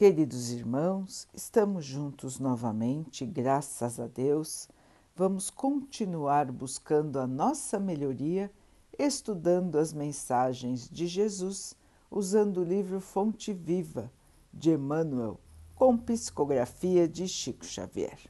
Queridos 0.00 0.50
irmãos, 0.50 1.28
estamos 1.34 1.84
juntos 1.84 2.38
novamente, 2.38 3.26
graças 3.26 4.00
a 4.00 4.06
Deus. 4.06 4.66
Vamos 5.14 5.50
continuar 5.50 6.50
buscando 6.50 7.18
a 7.18 7.26
nossa 7.26 7.78
melhoria, 7.78 8.50
estudando 8.98 9.76
as 9.78 9.92
mensagens 9.92 10.88
de 10.88 11.06
Jesus, 11.06 11.76
usando 12.10 12.62
o 12.62 12.64
livro 12.64 12.98
Fonte 12.98 13.52
Viva 13.52 14.10
de 14.50 14.70
Emmanuel, 14.70 15.38
com 15.74 15.98
psicografia 15.98 17.06
de 17.06 17.28
Chico 17.28 17.66
Xavier. 17.66 18.20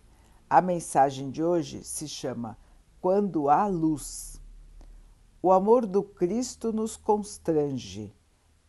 A 0.51 0.61
mensagem 0.61 1.31
de 1.31 1.41
hoje 1.41 1.85
se 1.85 2.09
chama 2.09 2.59
Quando 3.01 3.49
há 3.49 3.69
luz. 3.69 4.43
O 5.41 5.53
amor 5.53 5.87
do 5.87 6.03
Cristo 6.03 6.73
nos 6.73 6.97
constrange. 6.97 8.13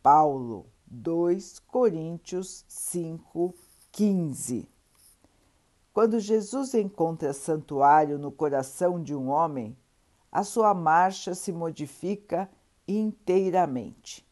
Paulo, 0.04 0.68
2 0.94 1.60
Coríntios 1.60 2.66
5, 2.68 3.56
15. 3.94 4.68
Quando 5.94 6.20
Jesus 6.20 6.74
encontra 6.74 7.32
santuário 7.32 8.20
no 8.20 8.30
coração 8.30 9.02
de 9.02 9.16
um 9.16 9.30
homem, 9.30 9.74
a 10.30 10.44
sua 10.44 10.74
marcha 10.74 11.34
se 11.34 11.54
modifica 11.54 12.50
inteiramente. 12.86 14.28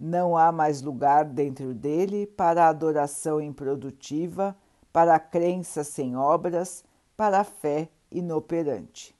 Não 0.00 0.34
há 0.34 0.50
mais 0.50 0.80
lugar 0.80 1.26
dentro 1.26 1.74
dele 1.74 2.26
para 2.26 2.64
a 2.64 2.70
adoração 2.70 3.38
improdutiva, 3.38 4.56
para 4.94 5.14
a 5.14 5.20
crença 5.20 5.84
sem 5.84 6.16
obras, 6.16 6.82
para 7.14 7.40
a 7.40 7.44
fé 7.44 7.90
inoperante. 8.10 9.14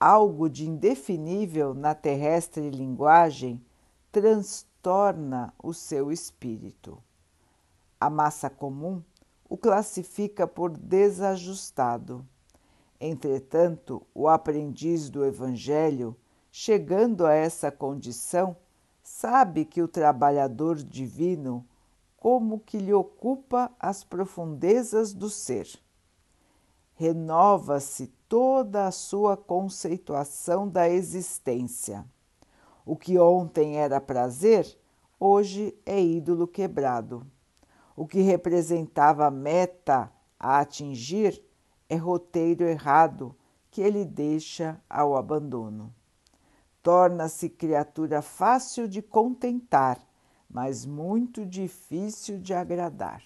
Algo 0.00 0.48
de 0.48 0.66
indefinível 0.66 1.74
na 1.74 1.94
terrestre 1.94 2.70
linguagem 2.70 3.62
transtorna 4.10 4.71
torna 4.82 5.54
o 5.62 5.72
seu 5.72 6.10
espírito. 6.10 6.98
A 8.00 8.10
massa 8.10 8.50
comum 8.50 9.00
o 9.48 9.56
classifica 9.56 10.46
por 10.46 10.70
desajustado. 10.76 12.26
Entretanto, 13.00 14.04
o 14.12 14.28
aprendiz 14.28 15.08
do 15.08 15.24
Evangelho, 15.24 16.16
chegando 16.50 17.24
a 17.24 17.32
essa 17.32 17.70
condição, 17.70 18.56
sabe 19.02 19.64
que 19.64 19.80
o 19.80 19.88
trabalhador 19.88 20.76
divino 20.76 21.64
como 22.16 22.60
que 22.60 22.78
lhe 22.78 22.92
ocupa 22.92 23.70
as 23.78 24.04
profundezas 24.04 25.12
do 25.12 25.28
ser. 25.28 25.68
Renova-se 26.94 28.08
toda 28.28 28.86
a 28.86 28.92
sua 28.92 29.36
conceituação 29.36 30.68
da 30.68 30.88
existência 30.88 32.04
o 32.84 32.96
que 32.96 33.18
ontem 33.18 33.76
era 33.76 34.00
prazer, 34.00 34.78
hoje 35.24 35.72
é 35.86 36.02
ídolo 36.02 36.48
quebrado. 36.48 37.24
O 37.94 38.08
que 38.08 38.20
representava 38.22 39.30
meta 39.30 40.12
a 40.36 40.58
atingir 40.58 41.40
é 41.88 41.94
roteiro 41.94 42.64
errado 42.64 43.36
que 43.70 43.80
ele 43.80 44.04
deixa 44.04 44.82
ao 44.90 45.16
abandono. 45.16 45.94
Torna-se 46.82 47.48
criatura 47.48 48.20
fácil 48.20 48.88
de 48.88 49.00
contentar, 49.00 50.04
mas 50.50 50.84
muito 50.84 51.46
difícil 51.46 52.40
de 52.40 52.52
agradar. 52.52 53.22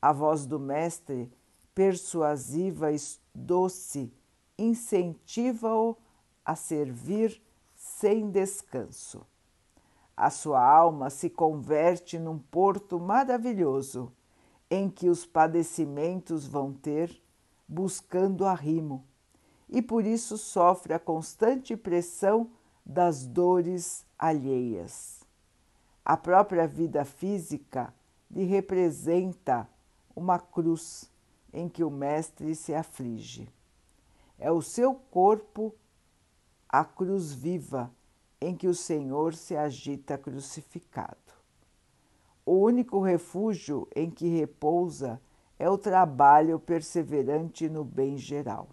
A 0.00 0.14
voz 0.14 0.46
do 0.46 0.58
Mestre, 0.58 1.30
persuasiva 1.74 2.90
e 2.90 2.96
doce, 3.34 4.10
incentiva-o 4.56 5.94
a 6.42 6.56
servir 6.56 7.42
sem 7.74 8.30
descanso. 8.30 9.26
A 10.16 10.30
sua 10.30 10.64
alma 10.64 11.10
se 11.10 11.28
converte 11.28 12.18
num 12.18 12.38
porto 12.38 12.98
maravilhoso 12.98 14.10
em 14.70 14.88
que 14.88 15.08
os 15.08 15.26
padecimentos 15.26 16.46
vão 16.46 16.72
ter 16.72 17.20
buscando 17.68 18.46
arrimo 18.46 19.04
e 19.68 19.82
por 19.82 20.06
isso 20.06 20.38
sofre 20.38 20.94
a 20.94 20.98
constante 20.98 21.76
pressão 21.76 22.50
das 22.84 23.26
dores 23.26 24.06
alheias. 24.18 25.24
A 26.04 26.16
própria 26.16 26.66
vida 26.66 27.04
física 27.04 27.92
lhe 28.30 28.44
representa 28.44 29.68
uma 30.14 30.38
cruz 30.38 31.10
em 31.52 31.68
que 31.68 31.82
o 31.82 31.90
Mestre 31.90 32.54
se 32.54 32.74
aflige. 32.74 33.48
É 34.38 34.50
o 34.50 34.62
seu 34.62 34.94
corpo 34.94 35.74
a 36.68 36.84
cruz 36.84 37.32
viva 37.32 37.90
em 38.46 38.54
que 38.54 38.68
o 38.68 38.74
Senhor 38.74 39.34
se 39.34 39.56
agita 39.56 40.16
crucificado. 40.16 41.16
O 42.44 42.52
único 42.52 43.00
refúgio 43.00 43.88
em 43.92 44.08
que 44.08 44.28
repousa 44.28 45.20
é 45.58 45.68
o 45.68 45.76
trabalho 45.76 46.60
perseverante 46.60 47.68
no 47.68 47.82
bem 47.84 48.16
geral. 48.16 48.68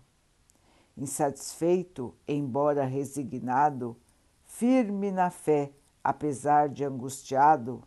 Insatisfeito, 0.95 2.13
embora 2.27 2.85
resignado, 2.85 3.97
firme 4.45 5.09
na 5.09 5.31
fé, 5.31 5.71
apesar 6.03 6.69
de 6.69 6.83
angustiado, 6.83 7.81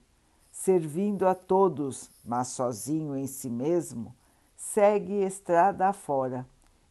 servindo 0.51 1.25
a 1.29 1.37
todos, 1.37 2.11
mas 2.25 2.49
sozinho 2.49 3.17
em 3.17 3.29
si 3.29 3.49
mesmo, 3.49 4.13
segue 4.57 5.23
estrada 5.23 5.87
afora 5.87 6.45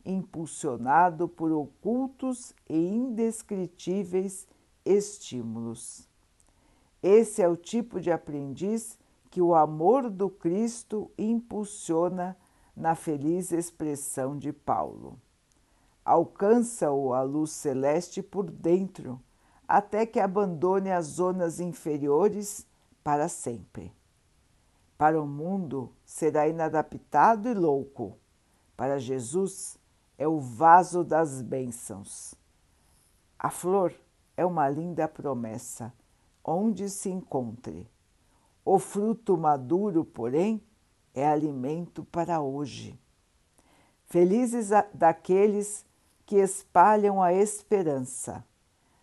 impulsionado 0.05 1.27
por 1.27 1.51
ocultos 1.51 2.53
e 2.69 2.77
indescritíveis 2.77 4.47
estímulos. 4.85 6.07
Esse 7.01 7.41
é 7.41 7.47
o 7.47 7.57
tipo 7.57 7.99
de 7.99 8.11
aprendiz 8.11 8.97
que 9.29 9.41
o 9.41 9.53
amor 9.53 10.09
do 10.09 10.29
Cristo 10.29 11.11
impulsiona 11.17 12.37
na 12.75 12.95
feliz 12.95 13.51
expressão 13.51 14.37
de 14.37 14.53
Paulo. 14.53 15.19
Alcança-o 16.03 17.13
a 17.13 17.21
luz 17.23 17.51
celeste 17.51 18.21
por 18.21 18.49
dentro, 18.49 19.19
até 19.67 20.05
que 20.05 20.19
abandone 20.19 20.91
as 20.91 21.05
zonas 21.05 21.59
inferiores 21.59 22.65
para 23.03 23.27
sempre. 23.27 23.91
Para 24.97 25.21
o 25.21 25.27
mundo 25.27 25.91
será 26.05 26.47
inadaptado 26.47 27.49
e 27.49 27.53
louco. 27.53 28.17
Para 28.77 28.99
Jesus, 28.99 29.77
é 30.17 30.27
o 30.27 30.39
vaso 30.39 31.03
das 31.03 31.41
bênçãos. 31.41 32.35
A 33.37 33.49
flor 33.49 33.93
é 34.37 34.45
uma 34.45 34.67
linda 34.69 35.07
promessa, 35.07 35.93
onde 36.43 36.89
se 36.89 37.09
encontre. 37.09 37.89
O 38.63 38.79
fruto 38.79 39.37
maduro, 39.37 40.03
porém, 40.03 40.61
é 41.13 41.27
alimento 41.27 42.03
para 42.05 42.41
hoje. 42.41 42.99
Felizes 44.05 44.69
daqueles 44.93 45.85
que 46.25 46.37
espalham 46.37 47.21
a 47.21 47.33
esperança, 47.33 48.43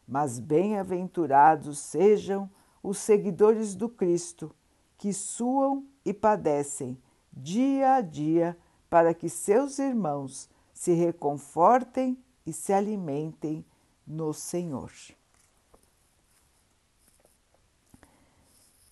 mas 0.07 0.39
bem-aventurados 0.39 1.79
sejam 1.79 2.51
os 2.83 2.99
seguidores 2.99 3.75
do 3.75 3.89
Cristo, 3.89 4.55
que 4.99 5.13
suam 5.13 5.87
e 6.05 6.13
padecem 6.13 6.99
dia 7.33 7.95
a 7.95 8.01
dia 8.01 8.57
para 8.91 9.15
que 9.15 9.29
seus 9.29 9.79
irmãos 9.79 10.51
se 10.75 10.93
reconfortem 10.93 12.19
e 12.45 12.53
se 12.53 12.73
alimentem 12.73 13.65
no 14.07 14.35
Senhor. 14.35 14.93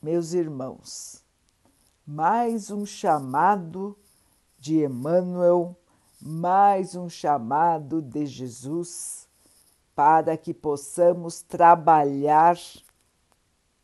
Meus 0.03 0.33
irmãos, 0.33 1.23
mais 2.07 2.71
um 2.71 2.87
chamado 2.87 3.97
de 4.59 4.85
Emmanuel, 4.85 5.77
mais 6.21 6.95
um 6.95 7.09
chamado 7.09 8.01
de 8.01 8.27
Jesus 8.27 9.29
para 9.95 10.37
que 10.37 10.55
possamos 10.55 11.43
trabalhar 11.43 12.57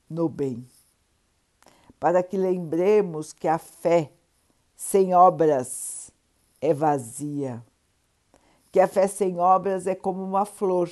no 0.08 0.28
bem, 0.28 0.66
para 2.00 2.22
que 2.22 2.36
lembremos 2.36 3.32
que 3.32 3.48
a 3.48 3.58
fé 3.58 4.12
sem 4.74 5.14
obras 5.14 6.10
é 6.60 6.72
vazia 6.72 7.64
que 8.76 8.80
a 8.80 8.86
fé 8.86 9.08
sem 9.08 9.38
obras 9.38 9.86
é 9.86 9.94
como 9.94 10.22
uma 10.22 10.44
flor 10.44 10.90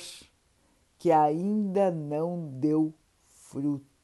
que 0.97 1.11
ainda 1.11 1.91
não 1.91 2.49
deu 2.53 2.91
fruto. 3.27 3.94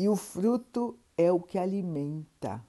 E 0.00 0.08
o 0.08 0.16
fruto 0.16 0.98
é 1.14 1.30
o 1.30 1.38
que 1.38 1.58
alimenta. 1.58 2.64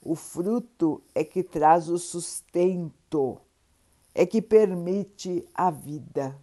O 0.00 0.14
fruto 0.14 1.02
é 1.12 1.24
que 1.24 1.42
traz 1.42 1.88
o 1.88 1.98
sustento, 1.98 3.40
é 4.14 4.24
que 4.24 4.40
permite 4.40 5.44
a 5.52 5.72
vida. 5.72 6.40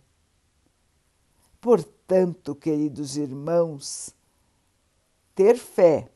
Portanto, 1.61 2.53
queridos 2.53 3.15
irmãos, 3.15 4.13
ter 5.33 5.57
fé, 5.57 6.11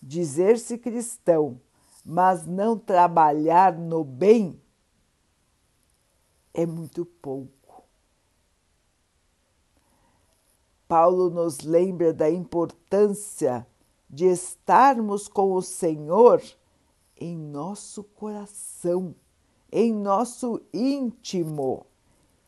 dizer-se 0.00 0.78
cristão, 0.78 1.60
mas 2.04 2.46
não 2.46 2.78
trabalhar 2.78 3.76
no 3.76 4.04
bem 4.04 4.62
é 6.54 6.64
muito 6.64 7.04
pouco. 7.04 7.63
Paulo 10.86 11.30
nos 11.30 11.60
lembra 11.60 12.12
da 12.12 12.30
importância 12.30 13.66
de 14.08 14.26
estarmos 14.26 15.26
com 15.28 15.54
o 15.54 15.62
Senhor 15.62 16.42
em 17.16 17.36
nosso 17.36 18.04
coração, 18.04 19.14
em 19.72 19.92
nosso 19.92 20.60
íntimo, 20.72 21.84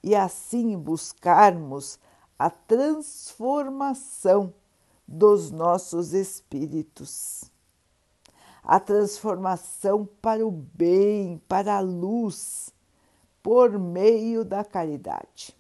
e 0.03 0.15
assim 0.15 0.79
buscarmos 0.79 1.99
a 2.39 2.51
transformação 2.51 4.53
dos 5.09 5.51
nossos 5.51 6.13
espíritos. 6.13 7.51
A 8.63 8.79
transformação 8.79 10.07
para 10.21 10.47
o 10.47 10.51
bem, 10.51 11.41
para 11.49 11.77
a 11.77 11.81
luz, 11.81 12.69
por 13.43 13.79
meio 13.79 14.45
da 14.45 14.63
caridade. 14.65 15.57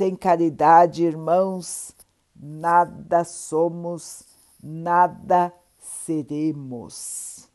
Sem 0.00 0.16
caridade, 0.16 1.04
irmãos, 1.04 1.94
nada 2.34 3.22
somos, 3.22 4.24
nada 4.62 5.52
seremos. 5.76 7.46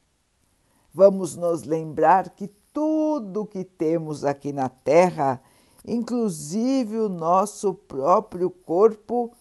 Vamos 0.94 1.36
nos 1.36 1.64
lembrar 1.64 2.30
que 2.36 2.48
tudo 2.72 3.48
que 3.48 3.64
temos 3.64 4.24
aqui 4.24 4.54
na 4.54 4.70
Terra, 4.70 5.42
inclusive 5.84 7.00
o 7.00 7.10
nosso 7.10 7.74
próprio 7.74 8.52
corpo, 8.52 9.32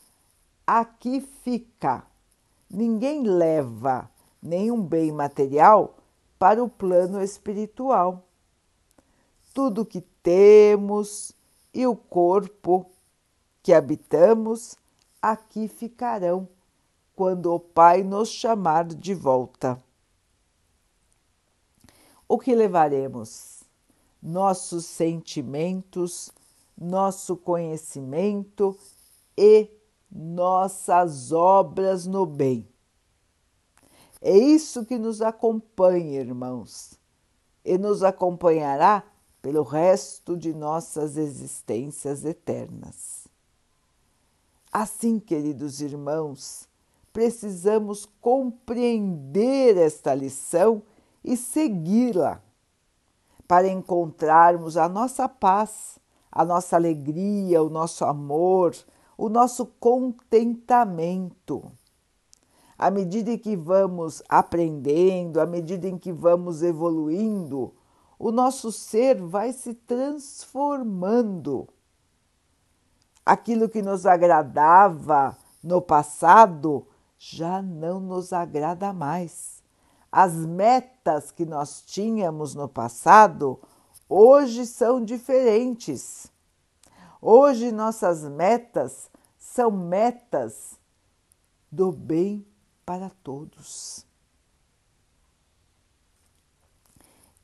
aqui 0.67 1.21
fica. 1.21 2.07
Ninguém 2.71 3.25
leva 3.25 4.11
nenhum 4.43 4.81
bem 4.83 5.13
material 5.13 5.99
para 6.39 6.65
o 6.65 6.71
plano 6.71 7.23
espiritual. 7.23 8.27
Tudo 9.53 9.85
que 9.85 10.01
temos 10.01 11.37
e 11.75 11.87
o 11.87 11.95
corpo 11.95 12.94
que 13.65 13.73
habitamos 13.73 14.77
aqui 15.23 15.69
ficarão 15.69 16.47
quando 17.17 17.51
o 17.51 17.59
Pai 17.59 18.03
nos 18.03 18.29
chamar 18.29 18.85
de 18.85 19.15
volta. 19.15 19.83
O 22.29 22.39
que 22.39 22.55
levaremos? 22.55 23.63
Nossos 24.23 24.85
sentimentos, 24.85 26.31
nosso 26.77 27.39
conhecimento 27.39 28.79
e 29.35 29.71
nossas 30.13 31.33
obras 31.33 32.07
no 32.07 32.27
bem. 32.27 32.69
É 34.21 34.37
isso 34.37 34.85
que 34.85 34.99
nos 34.99 35.23
acompanha, 35.23 36.21
irmãos, 36.21 36.99
e 37.65 37.79
nos 37.79 38.03
acompanhará 38.03 39.03
pelo 39.41 39.63
resto 39.63 40.37
de 40.37 40.53
nossas 40.53 41.17
existências 41.17 42.27
eternas. 42.27 43.14
Assim, 44.77 45.21
queridos 45.21 45.81
irmãos, 45.81 46.69
precisamos 47.13 48.09
compreender 48.21 49.77
esta 49.77 50.13
lição 50.13 50.83
e 51.23 51.37
segui-la 51.37 52.43
para 53.47 53.69
encontrarmos 53.69 54.77
a 54.77 54.89
nossa 54.89 55.29
paz, 55.29 56.01
a 56.29 56.45
nossa 56.45 56.75
alegria, 56.75 57.63
o 57.63 57.71
nosso 57.71 58.05
amor, 58.05 58.75
o 59.17 59.29
nosso 59.29 59.65
contentamento. 59.79 61.71
À 62.77 62.91
medida 62.91 63.31
em 63.31 63.39
que 63.39 63.55
vamos 63.55 64.25
aprendendo, 64.29 65.41
à 65.41 65.47
medida 65.47 65.87
em 65.87 65.97
que 65.97 66.11
vamos 66.11 66.65
evoluindo, 66.65 67.73
o 68.19 68.33
nosso 68.33 68.73
ser 68.73 69.23
vai 69.23 69.53
se 69.53 69.73
transformando. 69.73 71.69
Aquilo 73.25 73.69
que 73.69 73.81
nos 73.81 74.05
agradava 74.05 75.37
no 75.63 75.81
passado 75.81 76.87
já 77.19 77.63
não 77.63 77.99
nos 77.99 78.33
agrada 78.33 78.93
mais. 78.93 79.63
As 80.13 80.35
metas 80.35 81.31
que 81.31 81.47
nós 81.47 81.83
tínhamos 81.83 82.55
no 82.55 82.69
passado 82.69 83.59
hoje 84.09 84.67
são 84.67 85.03
diferentes. 85.03 86.31
Hoje 87.21 87.73
nossas 87.73 88.23
metas 88.25 89.11
são 89.39 89.71
metas 89.71 90.79
do 91.73 91.91
bem 91.91 92.47
para 92.85 93.11
todos. 93.23 94.07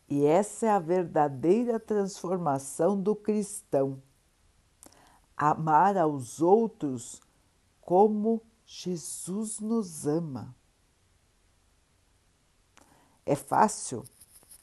E 0.09 0.27
essa 0.27 0.67
é 0.67 0.71
a 0.71 0.79
verdadeira 0.79 1.81
transformação 1.81 3.01
do 3.01 3.15
cristão. 3.15 4.03
Amar 5.43 5.97
aos 5.97 6.43
outros 6.43 7.19
como 7.81 8.43
Jesus 8.67 9.59
nos 9.59 10.07
ama. 10.07 10.55
É 13.25 13.35
fácil? 13.35 14.05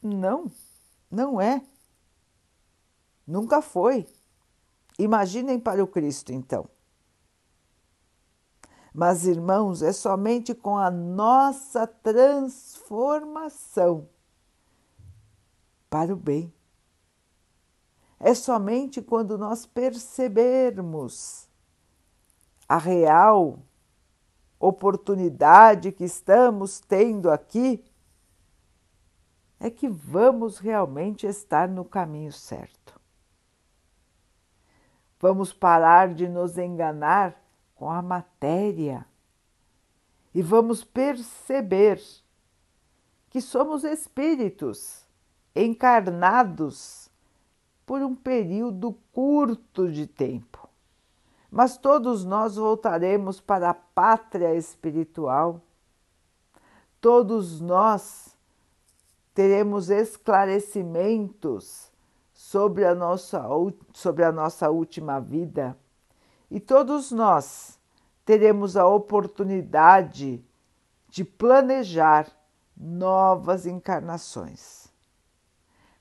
Não, 0.04 0.52
não 1.10 1.42
é. 1.42 1.66
Nunca 3.26 3.60
foi. 3.60 4.08
Imaginem 5.00 5.60
para 5.60 5.84
o 5.84 5.88
Cristo, 5.88 6.32
então. 6.32 6.70
Mas, 8.94 9.26
irmãos, 9.26 9.82
é 9.82 9.92
somente 9.92 10.54
com 10.54 10.78
a 10.78 10.92
nossa 10.92 11.88
transformação 11.88 14.08
para 15.90 16.14
o 16.14 16.16
bem. 16.16 16.54
É 18.20 18.34
somente 18.34 19.02
quando 19.02 19.38
nós 19.38 19.66
percebermos 19.66 21.48
a 22.68 22.78
real 22.78 23.60
oportunidade 24.60 25.92
que 25.92 26.04
estamos 26.04 26.80
tendo 26.80 27.30
aqui 27.30 27.84
é 29.60 29.70
que 29.70 29.88
vamos 29.88 30.58
realmente 30.60 31.26
estar 31.26 31.68
no 31.68 31.86
caminho 31.86 32.32
certo. 32.32 33.00
Vamos 35.20 35.52
parar 35.52 36.14
de 36.14 36.28
nos 36.28 36.58
enganar 36.58 37.42
com 37.76 37.90
a 37.90 38.02
matéria 38.02 39.06
e 40.34 40.42
vamos 40.42 40.84
perceber 40.84 42.02
que 43.30 43.42
somos 43.42 43.84
espíritos 43.84 45.08
encarnados 45.56 47.07
por 47.88 48.04
um 48.04 48.14
período 48.14 48.96
curto 49.14 49.90
de 49.90 50.06
tempo. 50.06 50.68
Mas 51.50 51.78
todos 51.78 52.26
nós 52.26 52.58
voltaremos 52.58 53.40
para 53.40 53.70
a 53.70 53.74
pátria 53.74 54.54
espiritual. 54.54 55.62
Todos 57.00 57.62
nós 57.62 58.36
teremos 59.34 59.90
esclarecimentos 59.90 61.90
sobre 62.34 62.86
a 62.86 62.94
nossa, 62.94 63.42
sobre 63.94 64.26
a 64.26 64.34
nossa 64.34 64.70
última 64.70 65.20
vida 65.20 65.78
e 66.52 66.60
todos 66.60 67.12
nós 67.12 67.80
teremos 68.26 68.76
a 68.76 68.86
oportunidade 68.86 70.44
de 71.08 71.24
planejar 71.24 72.28
novas 72.76 73.66
encarnações. 73.66 74.87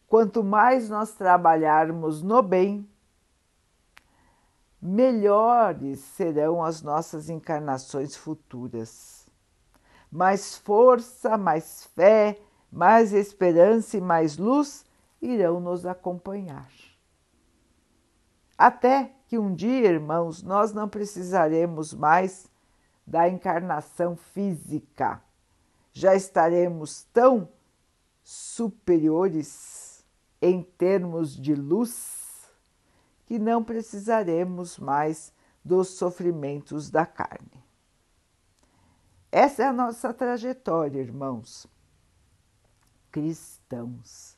Quanto 0.08 0.44
mais 0.44 0.88
nós 0.88 1.12
trabalharmos 1.12 2.22
no 2.22 2.40
bem, 2.40 2.88
melhores 4.80 5.98
serão 5.98 6.62
as 6.62 6.80
nossas 6.80 7.28
encarnações 7.28 8.14
futuras. 8.14 9.26
Mais 10.10 10.56
força, 10.56 11.36
mais 11.36 11.86
fé, 11.86 12.38
mais 12.70 13.12
esperança 13.12 13.96
e 13.96 14.00
mais 14.00 14.38
luz 14.38 14.84
irão 15.20 15.58
nos 15.58 15.84
acompanhar. 15.84 16.70
Até 18.56 19.12
que 19.26 19.38
um 19.38 19.52
dia, 19.52 19.90
irmãos, 19.90 20.42
nós 20.42 20.72
não 20.72 20.88
precisaremos 20.88 21.92
mais 21.92 22.48
da 23.04 23.28
encarnação 23.28 24.16
física. 24.16 25.20
Já 25.92 26.14
estaremos 26.14 27.02
tão 27.12 27.48
superiores 28.22 29.85
em 30.40 30.62
termos 30.62 31.36
de 31.36 31.54
luz 31.54 32.50
que 33.26 33.38
não 33.38 33.62
precisaremos 33.62 34.78
mais 34.78 35.32
dos 35.64 35.88
sofrimentos 35.88 36.90
da 36.90 37.04
carne. 37.04 37.64
Essa 39.32 39.64
é 39.64 39.66
a 39.66 39.72
nossa 39.72 40.14
trajetória, 40.14 41.00
irmãos. 41.00 41.66
Cristãos 43.10 44.36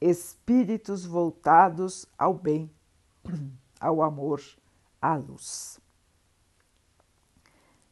espíritos 0.00 1.04
voltados 1.04 2.06
ao 2.16 2.32
bem, 2.32 2.70
ao 3.78 4.02
amor, 4.02 4.40
à 5.00 5.16
luz. 5.16 5.78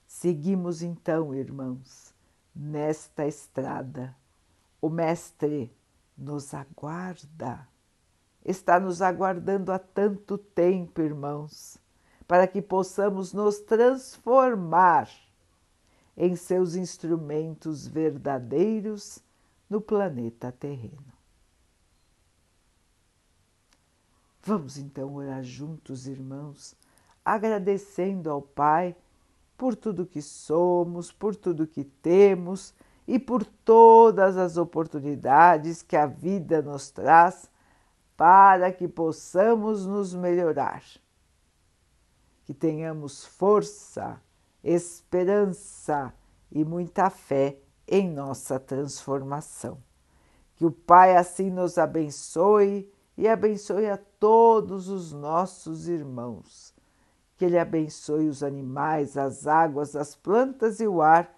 Seguimos 0.06 0.82
então, 0.82 1.34
irmãos, 1.34 2.14
nesta 2.54 3.26
estrada. 3.26 4.16
O 4.80 4.88
Mestre 4.88 5.72
nos 6.18 6.52
aguarda. 6.52 7.68
Está 8.44 8.80
nos 8.80 9.00
aguardando 9.00 9.70
há 9.70 9.78
tanto 9.78 10.36
tempo, 10.36 11.00
irmãos, 11.00 11.78
para 12.26 12.46
que 12.46 12.60
possamos 12.60 13.32
nos 13.32 13.60
transformar 13.60 15.08
em 16.16 16.34
seus 16.34 16.74
instrumentos 16.74 17.86
verdadeiros 17.86 19.20
no 19.70 19.80
planeta 19.80 20.50
terreno. 20.50 21.12
Vamos 24.42 24.78
então 24.78 25.14
orar 25.14 25.44
juntos, 25.44 26.06
irmãos, 26.06 26.74
agradecendo 27.24 28.30
ao 28.30 28.40
Pai 28.40 28.96
por 29.56 29.76
tudo 29.76 30.06
que 30.06 30.22
somos, 30.22 31.12
por 31.12 31.36
tudo 31.36 31.66
que 31.66 31.84
temos 31.84 32.74
e 33.08 33.18
por 33.18 33.42
todas 33.42 34.36
as 34.36 34.58
oportunidades 34.58 35.80
que 35.80 35.96
a 35.96 36.04
vida 36.04 36.60
nos 36.60 36.90
traz 36.90 37.50
para 38.14 38.70
que 38.70 38.86
possamos 38.86 39.86
nos 39.86 40.14
melhorar. 40.14 40.82
Que 42.44 42.52
tenhamos 42.52 43.24
força, 43.24 44.20
esperança 44.62 46.12
e 46.52 46.62
muita 46.62 47.08
fé 47.08 47.56
em 47.86 48.10
nossa 48.10 48.60
transformação. 48.60 49.78
Que 50.54 50.66
o 50.66 50.70
Pai 50.70 51.16
assim 51.16 51.48
nos 51.48 51.78
abençoe 51.78 52.92
e 53.16 53.26
abençoe 53.26 53.88
a 53.88 53.96
todos 53.96 54.90
os 54.90 55.12
nossos 55.14 55.88
irmãos. 55.88 56.74
Que 57.38 57.46
Ele 57.46 57.58
abençoe 57.58 58.28
os 58.28 58.42
animais, 58.42 59.16
as 59.16 59.46
águas, 59.46 59.96
as 59.96 60.14
plantas 60.14 60.78
e 60.78 60.86
o 60.86 61.00
ar 61.00 61.37